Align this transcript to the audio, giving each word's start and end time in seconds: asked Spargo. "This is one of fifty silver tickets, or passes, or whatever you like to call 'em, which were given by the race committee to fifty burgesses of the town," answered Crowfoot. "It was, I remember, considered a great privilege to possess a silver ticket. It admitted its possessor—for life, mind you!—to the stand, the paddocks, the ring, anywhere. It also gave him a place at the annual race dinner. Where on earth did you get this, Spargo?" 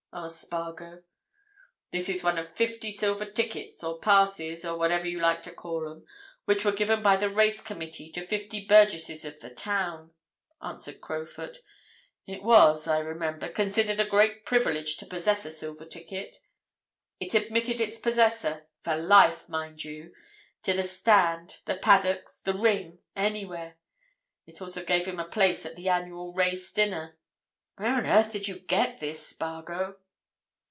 asked 0.13 0.41
Spargo. 0.41 1.03
"This 1.93 2.09
is 2.09 2.21
one 2.21 2.37
of 2.37 2.53
fifty 2.53 2.91
silver 2.91 3.23
tickets, 3.23 3.81
or 3.81 3.97
passes, 4.01 4.65
or 4.65 4.77
whatever 4.77 5.05
you 5.07 5.21
like 5.21 5.41
to 5.43 5.53
call 5.55 5.89
'em, 5.89 6.05
which 6.43 6.65
were 6.65 6.73
given 6.73 7.01
by 7.01 7.15
the 7.15 7.29
race 7.29 7.61
committee 7.61 8.09
to 8.09 8.27
fifty 8.27 8.65
burgesses 8.67 9.23
of 9.23 9.39
the 9.39 9.49
town," 9.49 10.11
answered 10.61 10.99
Crowfoot. 10.99 11.61
"It 12.27 12.43
was, 12.43 12.89
I 12.89 12.99
remember, 12.99 13.47
considered 13.47 14.01
a 14.01 14.05
great 14.05 14.45
privilege 14.45 14.97
to 14.97 15.05
possess 15.05 15.45
a 15.45 15.49
silver 15.49 15.85
ticket. 15.85 16.39
It 17.21 17.33
admitted 17.33 17.79
its 17.79 17.97
possessor—for 17.97 18.97
life, 18.97 19.47
mind 19.47 19.81
you!—to 19.85 20.73
the 20.73 20.83
stand, 20.83 21.59
the 21.63 21.77
paddocks, 21.77 22.37
the 22.41 22.53
ring, 22.53 22.99
anywhere. 23.15 23.77
It 24.45 24.61
also 24.61 24.83
gave 24.83 25.05
him 25.05 25.21
a 25.21 25.25
place 25.29 25.65
at 25.65 25.77
the 25.77 25.87
annual 25.87 26.33
race 26.33 26.69
dinner. 26.73 27.17
Where 27.77 27.95
on 27.95 28.05
earth 28.05 28.33
did 28.33 28.47
you 28.49 28.59
get 28.59 28.97
this, 28.99 29.25
Spargo?" 29.25 29.97